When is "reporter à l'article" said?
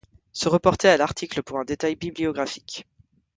0.49-1.43